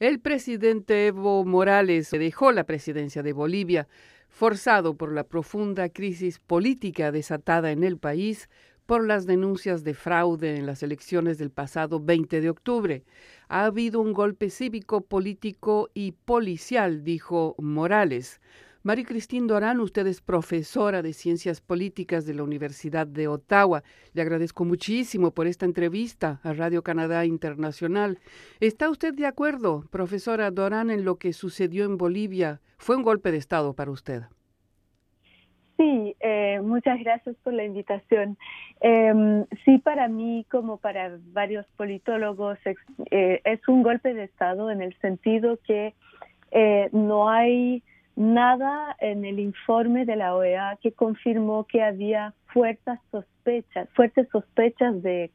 El 0.00 0.20
presidente 0.20 1.08
Evo 1.08 1.44
Morales 1.44 2.12
dejó 2.12 2.52
la 2.52 2.62
presidencia 2.62 3.24
de 3.24 3.32
Bolivia, 3.32 3.88
forzado 4.28 4.94
por 4.94 5.12
la 5.12 5.24
profunda 5.24 5.88
crisis 5.88 6.38
política 6.38 7.10
desatada 7.10 7.72
en 7.72 7.82
el 7.82 7.98
país 7.98 8.48
por 8.86 9.04
las 9.04 9.26
denuncias 9.26 9.82
de 9.82 9.94
fraude 9.94 10.56
en 10.56 10.66
las 10.66 10.84
elecciones 10.84 11.36
del 11.36 11.50
pasado 11.50 11.98
20 11.98 12.40
de 12.40 12.48
octubre. 12.48 13.04
Ha 13.48 13.64
habido 13.64 14.00
un 14.00 14.12
golpe 14.12 14.50
cívico, 14.50 15.00
político 15.00 15.90
y 15.94 16.12
policial, 16.12 17.02
dijo 17.02 17.56
Morales. 17.58 18.40
María 18.84 19.04
Cristín 19.04 19.48
Dorán, 19.48 19.80
usted 19.80 20.06
es 20.06 20.20
profesora 20.20 21.02
de 21.02 21.12
Ciencias 21.12 21.60
Políticas 21.60 22.26
de 22.26 22.34
la 22.34 22.44
Universidad 22.44 23.08
de 23.08 23.26
Ottawa. 23.26 23.82
Le 24.14 24.22
agradezco 24.22 24.64
muchísimo 24.64 25.32
por 25.32 25.48
esta 25.48 25.66
entrevista 25.66 26.40
a 26.44 26.52
Radio 26.52 26.82
Canadá 26.82 27.26
Internacional. 27.26 28.18
¿Está 28.60 28.88
usted 28.88 29.14
de 29.14 29.26
acuerdo, 29.26 29.84
profesora 29.90 30.52
Dorán, 30.52 30.90
en 30.90 31.04
lo 31.04 31.16
que 31.16 31.32
sucedió 31.32 31.86
en 31.86 31.98
Bolivia? 31.98 32.60
¿Fue 32.78 32.94
un 32.94 33.02
golpe 33.02 33.32
de 33.32 33.38
Estado 33.38 33.74
para 33.74 33.90
usted? 33.90 34.22
Sí, 35.76 36.14
eh, 36.20 36.60
muchas 36.62 37.00
gracias 37.00 37.34
por 37.42 37.54
la 37.54 37.64
invitación. 37.64 38.38
Em, 38.80 39.44
sí, 39.64 39.78
para 39.78 40.06
mí, 40.06 40.46
como 40.50 40.76
para 40.76 41.18
varios 41.32 41.66
politólogos, 41.76 42.58
eh, 43.10 43.40
es 43.44 43.60
un 43.66 43.82
golpe 43.82 44.14
de 44.14 44.24
Estado 44.24 44.70
en 44.70 44.82
el 44.82 44.96
sentido 45.00 45.58
que 45.66 45.94
eh, 46.52 46.88
no 46.92 47.28
hay 47.28 47.82
nada 48.18 48.96
en 48.98 49.24
el 49.24 49.38
informe 49.38 50.04
de 50.04 50.16
la 50.16 50.34
OEA 50.34 50.76
que 50.82 50.90
confirmó 50.90 51.64
que 51.68 51.84
había 51.84 52.34
fuertes 52.46 52.98
sospechas, 53.12 53.88
fuertes 53.94 54.28
sospechas 54.32 55.00
de, 55.02 55.30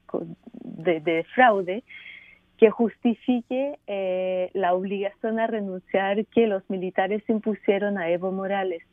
de, 0.64 1.26
fraude 1.34 1.86
que 2.58 2.70
justifique 2.72 3.80
eh, 3.88 4.50
la 4.54 4.74
obligación 4.74 5.40
a 5.40 5.48
renunciar 5.48 6.26
que 6.26 6.46
los 6.46 6.70
militares 6.70 7.24
impusieron 7.30 7.98
a 7.98 8.10
Evo 8.10 8.34
Morales. 8.34 8.84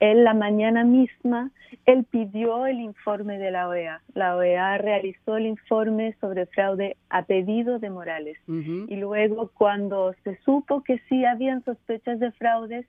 Él 0.00 0.24
la 0.24 0.34
mañana 0.34 0.84
misma, 0.84 1.50
él 1.86 2.04
pidió 2.10 2.66
el 2.66 2.80
informe 2.80 3.38
de 3.38 3.50
la 3.50 3.68
OEA. 3.68 4.02
La 4.14 4.36
OEA 4.36 4.76
realizó 4.76 5.38
el 5.38 5.46
informe 5.46 6.14
sobre 6.20 6.44
fraude 6.44 6.98
a 7.08 7.22
pedido 7.24 7.78
de 7.78 7.88
Morales. 7.88 8.38
Y 8.46 8.96
luego 8.96 9.50
cuando 9.54 10.14
se 10.24 10.36
supo 10.44 10.82
que 10.82 10.98
sí 11.08 11.24
habían 11.24 11.64
sospechas 11.64 12.18
de 12.18 12.32
fraudes, 12.32 12.86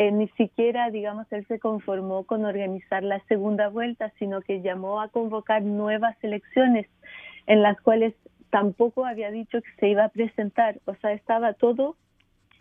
eh, 0.00 0.12
ni 0.12 0.28
siquiera, 0.28 0.88
digamos, 0.88 1.30
él 1.30 1.46
se 1.46 1.58
conformó 1.58 2.24
con 2.24 2.46
organizar 2.46 3.02
la 3.02 3.20
segunda 3.26 3.68
vuelta, 3.68 4.10
sino 4.18 4.40
que 4.40 4.62
llamó 4.62 5.02
a 5.02 5.08
convocar 5.08 5.60
nuevas 5.60 6.16
elecciones 6.24 6.86
en 7.46 7.60
las 7.60 7.78
cuales 7.82 8.14
tampoco 8.48 9.04
había 9.04 9.30
dicho 9.30 9.60
que 9.60 9.70
se 9.78 9.88
iba 9.88 10.04
a 10.04 10.08
presentar. 10.08 10.80
O 10.86 10.94
sea, 10.94 11.12
estaba 11.12 11.52
todo 11.52 11.96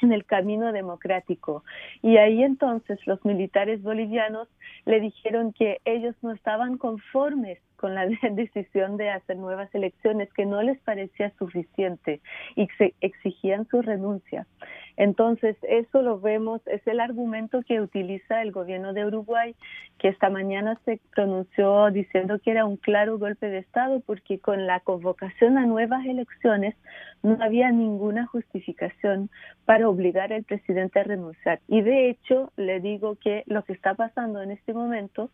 en 0.02 0.12
el 0.12 0.26
camino 0.26 0.74
democrático. 0.74 1.64
Y 2.02 2.18
ahí 2.18 2.44
entonces 2.44 3.00
los 3.08 3.24
militares 3.24 3.82
bolivianos 3.82 4.50
le 4.86 5.00
dijeron 5.00 5.54
que 5.54 5.80
ellos 5.86 6.16
no 6.22 6.34
estaban 6.34 6.78
conformes 6.78 7.60
con 7.78 7.96
la 7.96 8.06
decisión 8.32 8.98
de 8.98 9.12
hacer 9.12 9.38
nuevas 9.38 9.74
elecciones, 9.74 10.28
que 10.34 10.46
no 10.46 10.62
les 10.62 10.78
parecía 10.82 11.32
suficiente 11.40 12.20
y 12.58 12.68
se 12.78 12.96
exigían 13.00 13.66
su 13.70 13.82
renuncia. 13.82 14.46
Entonces, 15.00 15.56
eso 15.62 16.02
lo 16.02 16.20
vemos, 16.20 16.62
es 16.68 16.86
el 16.86 17.00
argumento 17.00 17.62
que 17.66 17.80
utiliza 17.80 18.42
el 18.42 18.52
gobierno 18.52 18.92
de 18.92 19.06
Uruguay, 19.06 19.56
que 19.98 20.10
esta 20.10 20.30
mañana 20.30 20.78
se 20.84 21.00
pronunció 21.16 21.90
diciendo 21.90 22.38
que 22.40 22.52
era 22.52 22.66
un 22.66 22.76
claro 22.76 23.18
golpe 23.18 23.48
de 23.48 23.60
Estado, 23.60 24.02
porque 24.06 24.40
con 24.40 24.68
la 24.68 24.82
convocación 24.82 25.58
a 25.58 25.66
nuevas 25.66 26.06
elecciones 26.06 26.76
no 27.24 27.38
había 27.40 27.72
ninguna 27.72 28.26
justificación 28.26 29.30
para 29.64 29.88
obligar 29.88 30.34
al 30.34 30.44
presidente 30.44 31.00
a 31.00 31.04
renunciar. 31.04 31.62
Y 31.70 31.80
de 31.80 32.10
hecho, 32.10 32.52
le 32.58 32.82
digo 32.82 33.16
que 33.16 33.44
lo 33.46 33.64
que 33.64 33.72
está 33.72 33.94
pasando 33.94 34.42
en 34.42 34.52
este 34.52 34.74
momento 34.74 35.30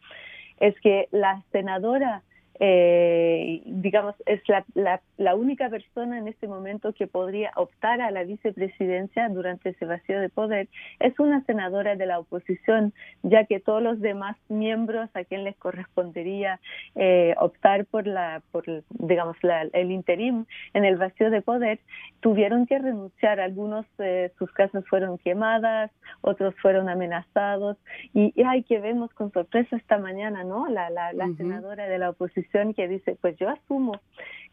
es 0.59 0.79
que 0.81 1.07
la 1.09 1.41
senadora 1.51 2.21
eh, 2.59 3.61
digamos, 3.65 4.15
es 4.25 4.41
la, 4.47 5.01
la, 5.17 5.35
única 5.35 5.69
persona 5.69 6.17
en 6.17 6.29
este 6.29 6.47
momento 6.47 6.93
que 6.93 7.05
podría 7.05 7.51
optar 7.57 7.99
a 7.99 8.11
la 8.11 8.23
vicepresidencia 8.23 9.27
durante 9.27 9.69
ese 9.69 9.85
vacío 9.85 10.21
de 10.21 10.29
poder, 10.29 10.69
es 10.99 11.19
una 11.19 11.43
senadora 11.43 11.97
de 11.97 12.05
la 12.05 12.19
oposición, 12.19 12.93
ya 13.23 13.43
que 13.45 13.59
todos 13.59 13.81
los 13.81 13.99
demás 13.99 14.37
miembros 14.47 15.09
a 15.15 15.25
quien 15.25 15.43
les 15.43 15.57
correspondería 15.57 16.61
eh, 16.95 17.35
optar 17.39 17.85
por 17.85 18.07
la, 18.07 18.41
por, 18.51 18.63
digamos, 18.89 19.35
el 19.73 19.91
interim 19.91 20.45
en 20.73 20.85
el 20.85 20.95
vacío 20.95 21.29
de 21.29 21.41
poder, 21.41 21.79
tuvieron 22.21 22.67
que 22.67 22.79
renunciar. 22.79 23.41
Algunos 23.41 23.85
eh, 23.99 24.31
sus 24.39 24.49
casas 24.51 24.85
fueron 24.87 25.17
quemadas, 25.17 25.91
otros 26.21 26.55
fueron 26.61 26.87
amenazados, 26.87 27.77
y, 28.13 28.33
hay 28.45 28.63
que 28.63 28.79
vemos 28.79 29.11
con 29.13 29.31
sorpresa 29.31 29.75
esta 29.75 29.97
mañana, 29.97 30.43
¿no? 30.43 30.67
La, 30.67 30.89
la, 30.89 31.11
la 31.13 31.27
senadora 31.35 31.87
de 31.87 31.97
la 31.97 32.11
oposición 32.11 32.44
que 32.75 32.87
dice, 32.87 33.17
pues 33.21 33.37
yo 33.37 33.49
asumo 33.49 33.99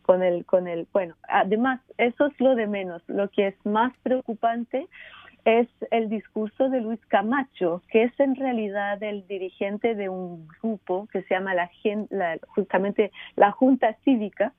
con 0.02 0.22
el, 0.22 0.44
con 0.44 0.66
el, 0.68 0.86
bueno, 0.92 1.14
además, 1.28 1.80
eso 1.98 2.26
es 2.26 2.40
lo 2.40 2.54
de 2.54 2.66
menos. 2.66 3.02
Lo 3.06 3.28
que 3.28 3.48
es 3.48 3.54
más 3.64 3.92
preocupante 4.02 4.88
es 5.44 5.68
el 5.90 6.08
discurso 6.08 6.68
de 6.68 6.80
Luis 6.80 7.00
Camacho, 7.06 7.82
que 7.88 8.04
es 8.04 8.20
en 8.20 8.36
realidad 8.36 9.02
el 9.02 9.26
dirigente 9.26 9.94
de 9.94 10.08
un 10.08 10.46
grupo 10.60 11.08
que 11.12 11.22
se 11.22 11.34
llama 11.34 11.54
la, 11.54 11.70
la 12.10 12.38
justamente 12.48 13.10
la 13.36 13.50
Junta 13.50 13.96
Cívica, 14.04 14.52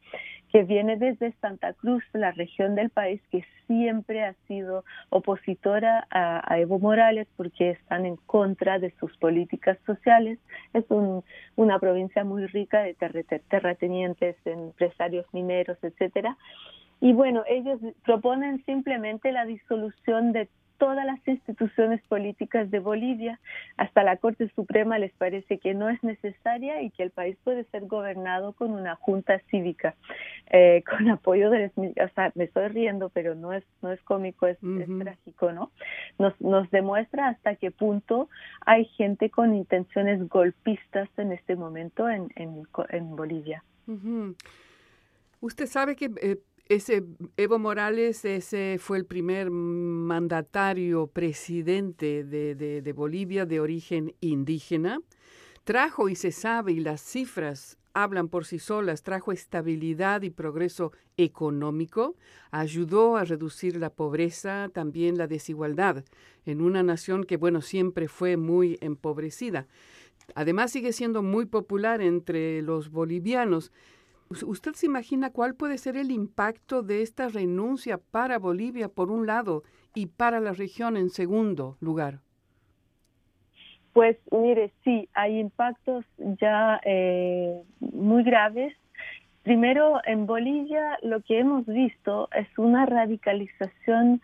que 0.53 0.61
viene 0.61 0.97
desde 0.97 1.33
Santa 1.41 1.73
Cruz, 1.73 2.03
la 2.13 2.31
región 2.31 2.75
del 2.75 2.91
país 2.91 3.19
que 3.31 3.43
siempre 3.65 4.23
ha 4.23 4.35
sido 4.47 4.85
opositora 5.09 6.07
a, 6.11 6.59
Evo 6.59 6.77
Morales 6.77 7.27
porque 7.35 7.71
están 7.71 8.05
en 8.05 8.17
contra 8.17 8.77
de 8.77 8.93
sus 8.99 9.17
políticas 9.17 9.79
sociales. 9.87 10.37
Es 10.73 10.85
una 11.55 11.79
provincia 11.79 12.23
muy 12.23 12.45
rica 12.45 12.83
de 12.83 12.93
terratenientes, 13.49 14.35
empresarios 14.45 15.25
mineros, 15.33 15.79
etcétera. 15.81 16.37
Y 17.01 17.13
bueno, 17.13 17.43
ellos 17.49 17.79
proponen 18.05 18.63
simplemente 18.65 19.31
la 19.31 19.45
disolución 19.45 20.33
de 20.33 20.49
todas 20.83 21.05
las 21.05 21.25
instituciones 21.25 22.01
políticas 22.09 22.69
de 22.69 22.79
Bolivia, 22.79 23.39
hasta 23.77 24.03
la 24.03 24.17
Corte 24.17 24.51
Suprema 24.53 24.99
les 24.99 25.13
parece 25.13 25.57
que 25.57 25.73
no 25.73 25.87
es 25.87 26.03
necesaria 26.03 26.81
y 26.81 26.89
que 26.89 27.03
el 27.03 27.09
país 27.09 27.37
puede 27.41 27.63
ser 27.71 27.85
gobernado 27.85 28.51
con 28.51 28.71
una 28.71 28.97
junta 28.97 29.39
cívica, 29.49 29.95
eh, 30.51 30.83
con 30.89 31.09
apoyo 31.09 31.49
de 31.51 31.71
o 31.77 32.09
sea, 32.13 32.33
me 32.35 32.43
estoy 32.43 32.67
riendo, 32.67 33.07
pero 33.07 33.33
no 33.33 33.53
es 33.53 33.63
no 33.81 33.93
es 33.93 34.01
cómico, 34.01 34.45
es, 34.45 34.57
trágico, 34.59 35.53
¿no? 35.53 35.71
Nos, 36.19 36.33
nos 36.41 36.69
demuestra 36.69 37.29
hasta 37.29 37.55
qué 37.55 37.71
punto 37.71 38.27
hay 38.65 38.83
gente 38.83 39.29
con 39.29 39.55
intenciones 39.55 40.27
golpistas 40.27 41.07
en 41.15 41.31
este 41.31 41.55
momento 41.55 42.09
en, 42.09 42.29
en, 42.35 42.67
en 42.89 43.15
Bolivia. 43.15 43.63
Usted 45.39 45.65
sabe 45.67 45.95
que 45.95 46.11
eh, 46.21 46.39
ese 46.69 47.03
Evo 47.37 47.59
Morales 47.59 48.23
ese 48.25 48.77
fue 48.79 48.97
el 48.97 49.05
primer 49.05 49.51
mandatario 49.51 51.07
presidente 51.07 52.23
de, 52.23 52.55
de, 52.55 52.93
Bolivia 52.93 53.45
de 53.45 53.59
origen 53.59 54.15
indígena. 54.21 54.99
Trajo, 55.63 56.09
y 56.09 56.15
se 56.15 56.31
sabe, 56.31 56.73
y 56.73 56.79
las 56.79 57.01
cifras 57.01 57.77
hablan 57.93 58.27
por 58.27 58.45
sí 58.45 58.59
solas, 58.59 59.03
trajo 59.03 59.31
estabilidad 59.31 60.23
y 60.23 60.29
progreso 60.29 60.91
económico, 61.15 62.15
ayudó 62.51 63.17
a 63.17 63.23
reducir 63.23 63.77
la 63.77 63.91
pobreza, 63.91 64.69
también 64.73 65.17
la 65.17 65.27
desigualdad, 65.27 66.03
en 66.45 66.61
una 66.61 66.81
nación 66.81 67.23
que, 67.23 67.37
bueno, 67.37 67.61
siempre 67.61 68.07
fue 68.07 68.35
muy 68.35 68.77
empobrecida. 68.81 69.67
Además 70.35 70.71
sigue 70.71 70.93
siendo 70.93 71.21
muy 71.21 71.45
popular 71.45 72.01
entre 72.01 72.61
los 72.61 72.89
bolivianos. 72.89 73.71
¿Usted 74.41 74.73
se 74.73 74.85
imagina 74.85 75.31
cuál 75.31 75.53
puede 75.53 75.77
ser 75.77 75.97
el 75.97 76.09
impacto 76.09 76.81
de 76.81 77.01
esta 77.01 77.27
renuncia 77.27 77.97
para 77.97 78.39
Bolivia 78.39 78.87
por 78.89 79.11
un 79.11 79.27
lado 79.27 79.63
y 79.93 80.07
para 80.07 80.39
la 80.39 80.53
región 80.53 80.97
en 80.97 81.09
segundo 81.09 81.77
lugar? 81.79 82.19
Pues 83.93 84.17
mire, 84.31 84.71
sí, 84.83 85.07
hay 85.13 85.39
impactos 85.39 86.03
ya 86.17 86.81
eh, 86.83 87.61
muy 87.79 88.23
graves. 88.23 88.73
Primero, 89.43 89.99
en 90.05 90.25
Bolivia 90.25 90.97
lo 91.03 91.21
que 91.21 91.39
hemos 91.39 91.65
visto 91.67 92.27
es 92.33 92.47
una 92.57 92.87
radicalización 92.87 94.21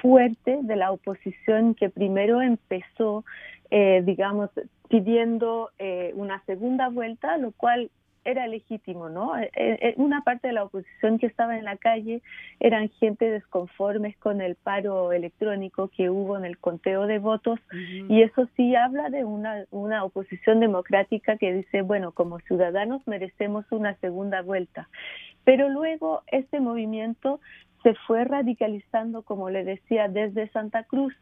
fuerte 0.00 0.60
de 0.62 0.76
la 0.76 0.92
oposición 0.92 1.74
que 1.74 1.88
primero 1.88 2.40
empezó, 2.40 3.24
eh, 3.70 4.02
digamos, 4.04 4.50
pidiendo 4.88 5.70
eh, 5.78 6.12
una 6.14 6.40
segunda 6.44 6.88
vuelta, 6.88 7.38
lo 7.38 7.50
cual 7.52 7.90
era 8.30 8.46
legítimo, 8.46 9.08
¿no? 9.08 9.38
Eh, 9.38 9.50
eh, 9.54 9.94
una 9.96 10.22
parte 10.22 10.48
de 10.48 10.52
la 10.52 10.64
oposición 10.64 11.18
que 11.18 11.26
estaba 11.26 11.56
en 11.56 11.64
la 11.64 11.78
calle 11.78 12.20
eran 12.60 12.90
gente 13.00 13.30
desconformes 13.30 14.16
con 14.18 14.42
el 14.42 14.54
paro 14.54 15.12
electrónico 15.12 15.88
que 15.88 16.10
hubo 16.10 16.36
en 16.36 16.44
el 16.44 16.58
conteo 16.58 17.06
de 17.06 17.18
votos 17.18 17.58
y 18.08 18.22
eso 18.22 18.46
sí 18.54 18.74
habla 18.76 19.08
de 19.08 19.24
una, 19.24 19.64
una 19.70 20.04
oposición 20.04 20.60
democrática 20.60 21.38
que 21.38 21.54
dice, 21.54 21.80
bueno, 21.80 22.12
como 22.12 22.38
ciudadanos 22.40 23.00
merecemos 23.06 23.64
una 23.70 23.94
segunda 23.96 24.42
vuelta. 24.42 24.88
Pero 25.44 25.70
luego 25.70 26.22
este 26.26 26.60
movimiento 26.60 27.40
se 27.82 27.94
fue 28.06 28.24
radicalizando, 28.24 29.22
como 29.22 29.50
le 29.50 29.64
decía, 29.64 30.08
desde 30.08 30.48
Santa 30.48 30.84
Cruz. 30.84 31.14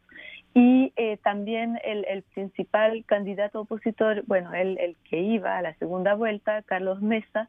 Y 0.54 0.92
eh, 0.96 1.18
también 1.22 1.78
el, 1.84 2.22
principal 2.34 3.04
candidato 3.04 3.60
opositor, 3.60 4.24
bueno, 4.26 4.54
el, 4.54 4.78
el, 4.78 4.96
que 5.04 5.20
iba 5.20 5.58
a 5.58 5.62
la 5.62 5.74
segunda 5.74 6.14
vuelta, 6.14 6.62
Carlos 6.62 7.02
Mesa, 7.02 7.48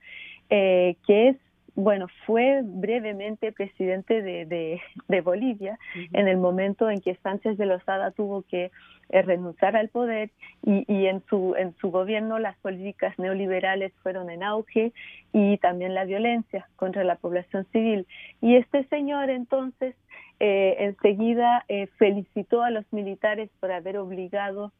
eh, 0.49 0.97
que 1.05 1.29
es 1.29 1.37
bueno, 1.77 2.07
fue 2.25 2.61
brevemente 2.63 3.51
presidente 3.51 4.23
de, 4.23 4.81
de, 5.07 5.21
Bolivia 5.21 5.77
en 6.11 6.27
el 6.27 6.37
momento 6.37 6.89
en 6.89 7.01
que 7.01 7.13
Sánchez 7.21 7.55
de 7.59 7.67
Lozada 7.67 8.09
tuvo 8.09 8.41
que 8.41 8.71
eh, 9.09 9.21
renunciar 9.21 9.75
al 9.75 9.89
poder 9.89 10.31
y, 10.63 10.91
y, 10.91 11.05
en, 11.05 11.23
su, 11.29 11.53
en 11.55 11.75
su 11.75 11.91
gobierno 11.91 12.39
las 12.39 12.57
políticas 12.57 13.17
neoliberales 13.19 13.93
fueron 14.01 14.31
en 14.31 14.41
auge 14.41 14.91
y 15.33 15.59
también 15.59 15.93
la 15.93 16.05
violencia 16.05 16.67
contra 16.77 17.03
la 17.03 17.15
población 17.15 17.67
civil. 17.71 18.07
Y 18.41 18.55
este 18.55 18.83
señor 18.85 19.29
entonces 19.29 19.95
eh, 20.39 20.77
enseguida 20.79 21.63
eh, 21.67 21.85
felicitó 21.99 22.63
a 22.63 22.71
los 22.71 22.91
militares 22.91 23.51
por 23.59 23.71
haber 23.71 23.99
obligado 23.99 24.71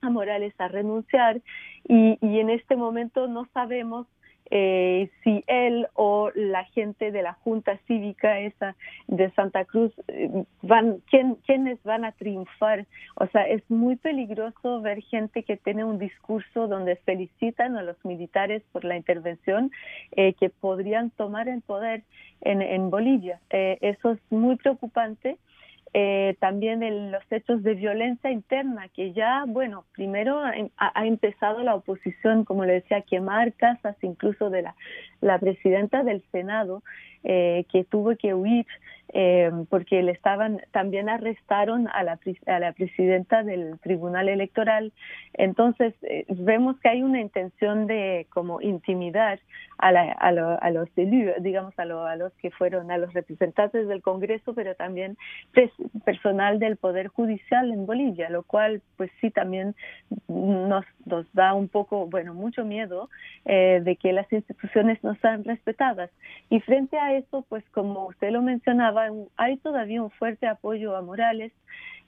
a 0.00 0.10
Morales 0.10 0.54
a 0.58 0.68
renunciar 0.68 1.40
y, 1.88 2.18
y 2.20 2.38
en 2.38 2.50
este 2.50 2.76
momento 2.76 3.26
no 3.26 3.46
sabemos 3.52 4.06
eh, 4.50 5.10
si 5.22 5.44
él 5.46 5.86
o 5.94 6.30
la 6.34 6.64
gente 6.66 7.12
de 7.12 7.22
la 7.22 7.34
Junta 7.34 7.78
Cívica 7.86 8.40
esa 8.40 8.76
de 9.06 9.30
Santa 9.32 9.64
Cruz 9.64 9.92
eh, 10.08 10.44
van, 10.62 10.98
¿quién, 11.08 11.36
quiénes 11.46 11.82
van 11.84 12.04
a 12.04 12.12
triunfar. 12.12 12.86
O 13.16 13.26
sea, 13.28 13.46
es 13.46 13.62
muy 13.70 13.96
peligroso 13.96 14.80
ver 14.80 15.02
gente 15.02 15.42
que 15.42 15.56
tiene 15.56 15.84
un 15.84 15.98
discurso 15.98 16.66
donde 16.66 16.96
felicitan 16.96 17.76
a 17.76 17.82
los 17.82 17.96
militares 18.04 18.62
por 18.72 18.84
la 18.84 18.96
intervención 18.96 19.70
eh, 20.12 20.34
que 20.34 20.50
podrían 20.50 21.10
tomar 21.10 21.48
el 21.48 21.62
poder 21.62 22.02
en, 22.40 22.62
en 22.62 22.90
Bolivia. 22.90 23.40
Eh, 23.50 23.78
eso 23.80 24.12
es 24.12 24.20
muy 24.30 24.56
preocupante 24.56 25.38
eh, 25.92 26.36
también 26.38 26.82
en 26.82 27.10
los 27.10 27.22
hechos 27.30 27.62
de 27.62 27.74
violencia 27.74 28.30
interna, 28.30 28.88
que 28.88 29.12
ya, 29.12 29.44
bueno, 29.46 29.84
primero 29.92 30.40
ha, 30.40 31.06
empezado 31.06 31.62
la 31.62 31.74
oposición, 31.74 32.44
como 32.44 32.64
le 32.64 32.74
decía, 32.74 32.98
a 32.98 33.02
quemar 33.02 33.54
casas 33.54 33.96
incluso 34.02 34.50
de 34.50 34.62
la, 34.62 34.76
la 35.20 35.38
presidenta 35.38 36.04
del 36.04 36.22
Senado, 36.30 36.82
eh, 37.24 37.66
que 37.70 37.84
tuvo 37.84 38.16
que 38.16 38.34
huir 38.34 38.66
eh, 39.12 39.50
porque 39.68 40.02
le 40.02 40.12
estaban 40.12 40.60
también 40.70 41.08
arrestaron 41.08 41.88
a 41.88 42.04
la, 42.04 42.18
a 42.46 42.58
la 42.60 42.72
presidenta 42.72 43.42
del 43.42 43.78
Tribunal 43.80 44.28
Electoral. 44.28 44.92
Entonces 45.34 45.94
eh, 46.02 46.26
vemos 46.28 46.78
que 46.78 46.90
hay 46.90 47.02
una 47.02 47.20
intención 47.20 47.86
de 47.88 48.28
como 48.30 48.60
intimidar 48.60 49.40
a, 49.78 49.90
la, 49.90 50.12
a, 50.12 50.28
a 50.28 50.70
los 50.70 50.88
digamos 50.94 51.76
a, 51.78 51.82
a, 51.82 52.16
los 52.16 52.32
que 52.34 52.50
fueron 52.52 52.92
a 52.92 52.98
los 52.98 53.12
representantes 53.12 53.88
del 53.88 54.00
Congreso, 54.00 54.54
pero 54.54 54.76
también 54.76 55.16
personal 56.04 56.58
del 56.58 56.76
Poder 56.76 57.08
Judicial 57.08 57.70
en 57.72 57.86
Bolivia, 57.86 58.30
lo 58.30 58.42
cual 58.42 58.82
pues 58.96 59.10
sí 59.20 59.30
también 59.30 59.74
nos, 60.28 60.84
nos 61.06 61.32
da 61.32 61.54
un 61.54 61.68
poco, 61.68 62.06
bueno, 62.06 62.34
mucho 62.34 62.64
miedo 62.64 63.08
eh, 63.44 63.80
de 63.82 63.96
que 63.96 64.12
las 64.12 64.32
instituciones 64.32 65.02
no 65.02 65.14
sean 65.16 65.44
respetadas. 65.44 66.10
Y 66.48 66.60
frente 66.60 66.98
a 66.98 67.14
eso, 67.14 67.44
pues 67.48 67.64
como 67.70 68.06
usted 68.06 68.30
lo 68.30 68.42
mencionaba, 68.42 69.08
hay 69.36 69.56
todavía 69.58 70.02
un 70.02 70.10
fuerte 70.10 70.46
apoyo 70.46 70.96
a 70.96 71.02
Morales, 71.02 71.52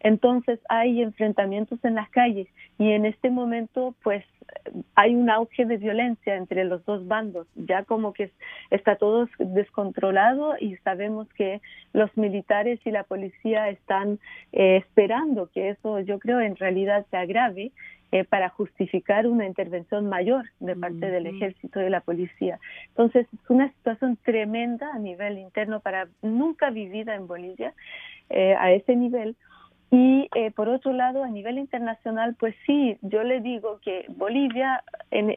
entonces 0.03 0.61
hay 0.69 1.01
enfrentamientos 1.01 1.79
en 1.85 1.95
las 1.95 2.11
calles 2.11 2.49
y 2.79 2.91
en 2.91 3.07
este 3.07 3.31
momento 3.31 3.95
pues 4.03 4.25
hay 4.95 5.15
un 5.15 5.31
auge 5.31 5.65
de 5.65 5.77
violencia 5.77 6.37
entre 6.37 6.65
los 6.65 6.85
dos 6.85 7.07
bandos, 7.07 7.47
ya 7.55 7.85
como 7.85 8.13
que 8.13 8.31
está 8.71 8.97
todo 8.97 9.29
descontrolado 9.39 10.55
y 10.61 10.77
sabemos 10.79 11.29
que 11.35 11.61
los 11.93 12.15
militares 12.17 12.81
y 12.85 12.91
la 12.91 13.05
policía 13.05 13.69
están 13.69 14.19
eh, 14.53 14.77
esperando 14.77 15.49
que 15.53 15.71
eso 15.71 16.01
yo 16.01 16.19
creo 16.19 16.41
en 16.41 16.57
realidad 16.57 17.07
se 17.11 17.17
agrave 17.17 17.73
eh, 18.15 18.25
para 18.25 18.51
justificar 18.51 19.27
una 19.27 19.47
intervención 19.47 20.07
mayor 20.07 20.45
de 20.61 20.77
parte 20.77 21.11
del 21.11 21.27
ejército 21.27 21.81
y 21.81 21.85
de 21.85 21.89
la 21.89 22.03
policía. 22.03 22.61
Entonces, 22.89 23.27
es 23.33 23.49
una 23.49 23.71
situación 23.71 24.19
tremenda 24.23 24.93
a 24.93 24.99
nivel 24.99 25.39
interno 25.39 25.81
para 25.81 26.09
nunca 26.21 26.69
vivida 26.69 27.15
en 27.15 27.27
Bolivia 27.27 27.73
eh, 28.29 28.55
a 28.59 28.71
ese 28.71 28.97
nivel. 28.97 29.35
Y 29.93 30.29
eh, 30.35 30.51
por 30.51 30.69
otro 30.69 30.93
lado, 30.93 31.23
a 31.23 31.29
nivel 31.29 31.59
internacional, 31.59 32.35
pues 32.41 32.57
sí, 32.67 32.99
yo 33.03 33.23
le 33.23 33.41
digo 33.41 33.79
que 33.81 34.07
Bolivia, 34.09 34.83
en, 35.13 35.37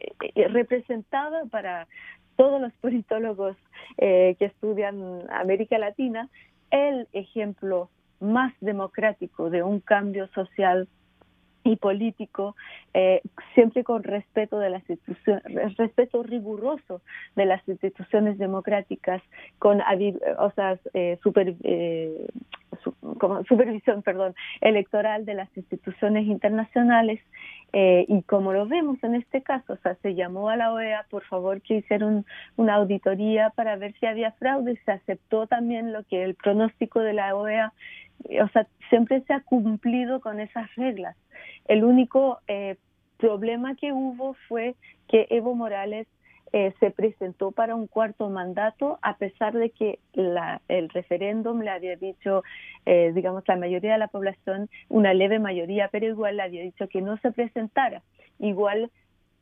representada 0.52 1.46
para 1.52 1.88
todos 2.36 2.60
los 2.60 2.74
politólogos 2.74 3.56
que 3.98 4.36
estudian 4.40 5.30
América 5.30 5.78
Latina, 5.78 6.30
el 6.72 7.08
ejemplo 7.14 7.90
más 8.20 8.54
democrático 8.60 9.50
de 9.50 9.64
un 9.64 9.80
cambio 9.80 10.28
social 10.30 10.88
y 11.66 11.76
político, 11.78 12.56
eh, 12.94 13.22
siempre 13.56 13.84
con 13.84 14.04
respeto 14.04 14.60
de 14.60 14.70
las 14.70 14.88
instituciones, 14.88 15.76
respeto 15.78 16.22
riguroso 16.22 17.02
de 17.36 17.46
las 17.46 17.68
instituciones 17.68 18.38
democráticas, 18.38 19.22
con 19.58 19.82
o 19.82 20.52
sea, 20.52 20.78
eh, 20.94 21.18
super, 21.24 21.56
eh, 21.64 22.28
supervisión 23.48 24.04
perdón, 24.04 24.36
electoral 24.62 25.26
de 25.26 25.34
las 25.34 25.50
instituciones 25.58 26.28
internacionales. 26.28 27.20
Eh, 27.74 28.06
y 28.08 28.22
como 28.22 28.54
lo 28.54 28.68
vemos 28.68 29.04
en 29.04 29.16
este 29.16 29.42
caso, 29.42 29.74
o 29.74 29.78
sea, 29.78 29.96
se 29.96 30.16
llamó 30.16 30.50
a 30.50 30.56
la 30.56 30.72
OEA, 30.72 31.06
por 31.10 31.24
favor, 31.24 31.62
que 31.62 31.78
hicieron 31.78 32.26
una 32.56 32.76
auditoría 32.76 33.50
para 33.50 33.76
ver 33.76 33.94
si 34.00 34.06
había 34.06 34.32
fraude, 34.34 34.80
se 34.86 34.92
aceptó 34.92 35.48
también 35.48 35.92
lo 35.92 36.04
que 36.04 36.24
el 36.24 36.36
pronóstico 36.36 37.02
de 37.02 37.14
la 37.14 37.36
OEA, 37.36 37.74
o 38.42 38.48
sea, 38.50 38.68
siempre 38.90 39.22
se 39.22 39.34
ha 39.34 39.42
cumplido 39.42 40.20
con 40.20 40.40
esas 40.40 40.74
reglas. 40.76 41.16
El 41.68 41.84
único 41.84 42.40
eh, 42.48 42.78
problema 43.18 43.76
que 43.76 43.92
hubo 43.92 44.36
fue 44.48 44.76
que 45.08 45.28
Evo 45.30 45.56
Morales 45.56 46.08
eh, 46.54 46.74
se 46.80 46.92
presentó 46.92 47.52
para 47.52 47.76
un 47.76 47.88
cuarto 47.88 48.30
mandato 48.30 48.98
a 49.02 49.18
pesar 49.18 49.54
de 49.54 49.72
que 49.72 50.00
la, 50.14 50.62
el 50.70 50.90
referéndum 50.90 51.60
le 51.62 51.70
había 51.70 51.98
dicho, 51.98 52.44
eh, 52.86 53.12
digamos, 53.14 53.44
la 53.48 53.58
mayoría 53.58 53.94
de 53.94 53.98
la 53.98 54.08
población, 54.08 54.70
una 54.88 55.14
leve 55.14 55.40
mayoría, 55.40 55.90
pero 55.92 56.06
igual 56.06 56.38
le 56.38 56.44
había 56.44 56.64
dicho 56.64 56.88
que 56.88 57.02
no 57.02 57.18
se 57.18 57.32
presentara. 57.32 58.04
Igual 58.40 58.90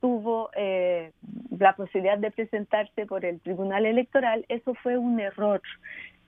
tuvo 0.02 0.50
eh, 0.56 1.12
la 1.58 1.76
posibilidad 1.76 2.18
de 2.18 2.32
presentarse 2.32 3.06
por 3.06 3.26
el 3.26 3.40
Tribunal 3.42 3.86
Electoral, 3.86 4.46
eso 4.50 4.74
fue 4.74 4.98
un 4.98 5.20
error 5.20 5.62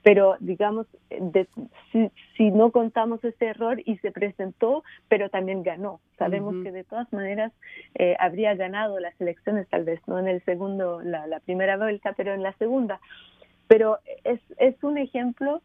pero 0.02 0.36
digamos, 0.40 0.86
si, 2.36 2.50
no 2.50 2.70
contamos 2.70 3.24
ese 3.24 3.46
error 3.46 3.80
y 3.84 3.98
se 3.98 4.12
presentó, 4.12 4.84
pero 5.08 5.30
también 5.30 5.62
ganó. 5.62 6.00
Sabemos 6.18 6.54
que 6.62 6.70
de 6.70 6.84
todas 6.84 7.12
maneras 7.12 7.52
eh, 7.94 8.16
habría 8.20 8.54
ganado 8.54 9.00
las 9.00 9.20
elecciones, 9.20 9.68
tal 9.68 9.84
vez 9.84 10.00
no 10.06 10.18
en 10.18 10.28
el 10.28 10.44
segundo, 10.44 11.00
la, 11.02 11.26
la 11.26 11.40
primera 11.40 11.76
vuelta, 11.76 12.12
pero 12.16 12.34
en 12.34 12.42
la 12.42 12.52
segunda. 12.54 13.00
Pero 13.66 13.98
es, 14.24 14.40
es 14.58 14.82
un 14.84 14.98
ejemplo 14.98 15.60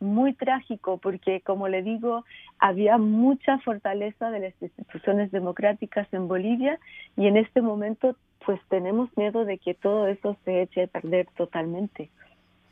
muy 0.00 0.32
trágico 0.32 0.98
porque, 0.98 1.40
como 1.42 1.68
le 1.68 1.82
digo, 1.82 2.24
había 2.58 2.98
mucha 2.98 3.58
fortaleza 3.58 4.30
de 4.30 4.40
las 4.40 4.62
instituciones 4.62 5.30
democráticas 5.30 6.08
en 6.12 6.26
Bolivia 6.26 6.78
y 7.16 7.26
en 7.26 7.36
este 7.36 7.60
momento 7.60 8.16
pues 8.44 8.58
tenemos 8.68 9.14
miedo 9.16 9.44
de 9.44 9.58
que 9.58 9.74
todo 9.74 10.08
eso 10.08 10.36
se 10.44 10.62
eche 10.62 10.84
a 10.84 10.86
perder 10.86 11.26
totalmente. 11.36 12.10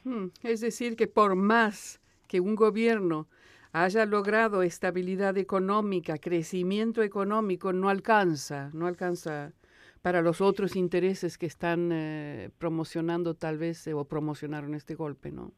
Hmm, 0.09 0.31
es 0.43 0.63
decir, 0.63 0.97
que 0.97 1.07
por 1.07 1.35
más 1.37 2.01
que 2.29 2.41
un 2.41 2.55
gobierno 2.55 3.29
haya 3.73 4.07
logrado 4.07 4.63
estabilidad 4.63 5.37
económica, 5.37 6.17
crecimiento 6.17 7.03
económico, 7.03 7.75
no 7.75 7.91
alcanza, 7.91 8.71
no 8.73 8.87
alcanza 8.87 9.53
para 10.01 10.23
los 10.23 10.41
otros 10.41 10.77
intereses 10.77 11.37
que 11.37 11.45
están 11.45 11.91
eh, 11.93 12.49
promocionando 12.57 13.35
tal 13.35 13.59
vez 13.59 13.87
eh, 13.87 13.93
o 13.93 14.07
promocionaron 14.07 14.75
este 14.75 14.95
golpe, 14.95 15.31
¿no? 15.31 15.53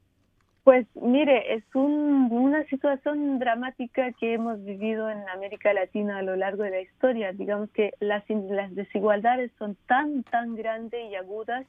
Pues 0.63 0.87
mire, 0.95 1.55
es 1.55 1.65
una 1.75 2.65
situación 2.65 3.39
dramática 3.39 4.13
que 4.13 4.35
hemos 4.35 4.63
vivido 4.63 5.09
en 5.09 5.27
América 5.31 5.73
Latina 5.73 6.19
a 6.19 6.23
lo 6.23 6.37
largo 6.37 6.65
de 6.65 6.71
la 6.71 6.81
historia. 6.83 7.33
Digamos 7.33 7.71
que 7.71 7.95
las, 7.99 8.25
las 8.29 8.75
desigualdades 8.75 9.51
son 9.59 9.77
tan, 9.87 10.23
tan 10.25 10.55
grandes 10.57 11.11
y 11.11 11.15
agudas 11.15 11.67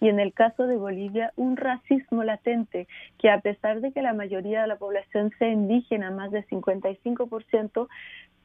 y 0.00 0.08
en 0.08 0.18
el 0.18 0.32
caso 0.32 0.66
de 0.66 0.76
Bolivia 0.76 1.32
un 1.36 1.56
racismo 1.56 2.24
latente 2.24 2.88
que 3.18 3.30
a 3.30 3.40
pesar 3.40 3.80
de 3.80 3.92
que 3.92 4.02
la 4.02 4.12
mayoría 4.12 4.62
de 4.62 4.68
la 4.68 4.76
población 4.76 5.30
sea 5.38 5.48
indígena, 5.48 6.10
más 6.10 6.32
del 6.32 6.44
55%, 6.48 7.88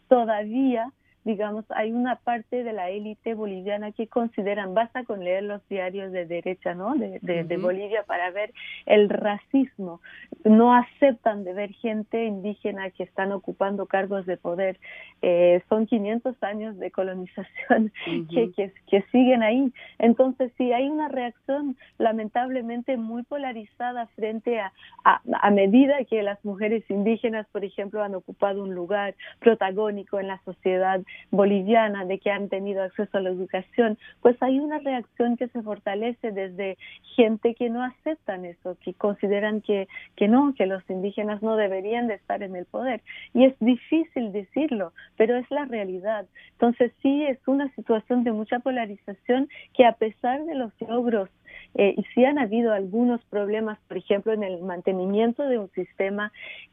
todavía 0.08 0.92
digamos, 1.28 1.66
hay 1.72 1.92
una 1.92 2.16
parte 2.16 2.64
de 2.64 2.72
la 2.72 2.90
élite 2.90 3.34
boliviana 3.34 3.92
que 3.92 4.08
consideran, 4.08 4.74
basta 4.74 5.04
con 5.04 5.22
leer 5.26 5.44
los 5.44 5.62
diarios 5.68 6.14
de 6.14 6.26
derecha, 6.26 6.74
¿no? 6.74 6.96
De, 6.96 7.20
de, 7.20 7.58
Bolivia 7.58 8.04
para 8.04 8.32
ver 8.32 8.54
el 8.86 9.10
racismo. 9.10 10.00
No 10.46 10.74
aceptan 10.74 11.44
de 11.44 11.54
ver 11.54 11.74
gente 11.74 12.24
indígena 12.24 12.92
que 12.92 13.04
están 13.04 13.34
ocupando 13.34 13.88
cargos 13.88 14.26
de 14.26 14.38
poder. 14.38 14.80
Eh, 15.22 15.62
son 15.68 15.86
500 15.86 16.42
años 16.44 16.80
de 16.80 16.92
colonización 16.92 17.92
que, 18.32 18.72
que, 18.88 19.02
siguen 19.12 19.44
ahí. 19.44 19.74
Entonces, 20.00 20.54
sí, 20.58 20.72
hay 20.72 20.88
una 20.88 21.10
reacción 21.10 21.76
lamentablemente 21.98 22.96
muy 22.96 23.24
polarizada 23.24 24.08
frente 24.16 24.62
a, 24.62 24.72
a, 25.04 25.20
a 25.42 25.52
medida 25.52 26.06
que 26.06 26.24
las 26.24 26.44
mujeres 26.46 26.90
indígenas, 26.90 27.48
por 27.52 27.66
ejemplo, 27.66 28.02
han 28.02 28.16
ocupado 28.16 28.64
un 28.64 28.74
lugar 28.74 29.14
protagónico 29.40 30.22
en 30.22 30.28
la 30.28 30.42
sociedad 30.46 31.02
boliviana, 31.32 32.06
de 32.06 32.20
que 32.20 32.32
han 32.32 32.50
tenido 32.50 32.84
acceso 32.84 33.18
a 33.18 33.22
la 33.22 33.30
educación, 33.30 33.98
pues 34.22 34.36
hay 34.42 34.60
una 34.60 34.80
reacción 34.80 35.38
que 35.38 35.48
se 35.50 35.62
fortalece 35.62 36.32
desde 36.32 36.78
gente 37.16 37.56
que 37.56 37.70
no 37.70 37.84
aceptan 37.84 38.46
eso, 38.46 38.78
que 38.82 38.94
consideran 38.94 39.62
que, 39.62 39.88
que 40.16 40.28
no, 40.28 40.54
que 40.56 40.66
los 40.66 40.88
indígenas 40.90 41.42
no 41.42 41.56
deberían 41.56 42.08
de 42.08 42.16
estar 42.16 42.44
en 42.44 42.56
el 42.56 42.66
poder. 42.66 43.02
Y 43.34 43.46
es 43.46 43.56
difícil 43.60 44.32
decirlo, 44.32 44.94
pero 45.16 45.36
es 45.38 45.50
la 45.52 45.66
realidad. 45.66 46.26
Entonces 46.54 46.92
sí 47.02 47.24
es 47.24 47.40
una 47.48 47.70
situación 47.76 48.24
de 48.24 48.32
mucha 48.32 48.60
polarización 48.60 49.50
que 49.74 49.86
a 49.86 49.94
pesar 49.94 50.44
de 50.46 50.56
los 50.56 50.72
logros 50.82 51.30
eh, 51.76 51.94
y 51.98 52.04
sí 52.14 52.26
han 52.26 52.40
habido 52.40 52.74
algunos 52.74 53.24
problemas, 53.26 53.78
por 53.88 53.98
ejemplo, 53.98 54.34
en 54.34 54.44
el 54.44 54.62
mantenimiento 54.62 55.44
de 55.44 55.58
un 55.58 55.70
sistema 55.72 56.32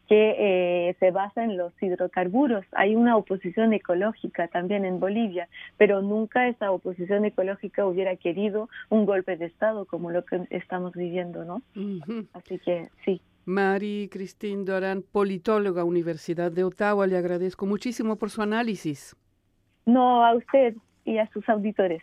que 0.09 0.35
eh, 0.39 0.97
se 1.01 1.11
basa 1.11 1.45
en 1.45 1.57
los 1.57 1.73
hidrocarburos. 1.83 2.65
Hay 2.73 2.95
una 2.95 3.17
oposición 3.17 3.73
ecológica 3.73 4.49
también 4.49 4.85
en 4.85 5.01
Bolivia, 5.01 5.49
pero 5.77 6.03
nunca 6.03 6.49
esa 6.49 6.71
oposición 6.71 7.25
ecológica 7.25 7.87
hubiera 7.87 8.17
querido 8.17 8.69
un 8.91 9.07
golpe 9.07 9.37
de 9.37 9.47
Estado 9.47 9.87
como 9.87 10.11
lo 10.11 10.25
que 10.25 10.47
estamos 10.51 10.93
viviendo, 10.93 11.45
¿no? 11.45 11.63
Así 12.33 12.59
que 12.59 12.89
sí. 13.05 13.21
Mari 13.47 14.09
Cristín 14.11 14.65
Dorán, 14.65 15.03
politóloga, 15.03 15.85
Universidad 15.85 16.51
de 16.51 16.65
Ottawa, 16.65 17.07
le 17.07 17.19
agradezco 17.19 17.67
muchísimo 17.67 18.17
por 18.17 18.31
su 18.31 18.41
análisis. 18.41 19.15
No, 19.85 20.25
a 20.25 20.35
usted 20.35 20.75
y 21.05 21.19
a 21.19 21.29
sus 21.31 21.47
auditores. 21.49 22.03